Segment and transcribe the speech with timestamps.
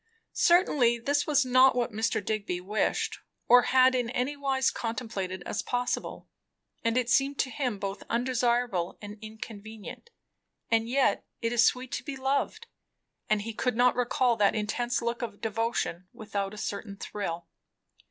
[0.33, 2.25] Certainly this was not what Mr.
[2.25, 6.27] Digby wished, or had in any wise contemplated as possible,
[6.83, 10.09] and it seemed to him both undesirable and inconvenient;
[10.71, 12.65] and yet, it is sweet to be loved;
[13.29, 17.47] and he could not recall that intense look of devotion without a certain thrill.